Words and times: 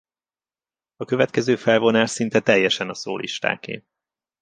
A 0.95 1.05
következő 1.05 1.55
felvonás 1.55 2.09
szinte 2.09 2.39
teljesen 2.41 2.89
a 2.89 2.93
szólistáké. 2.93 3.83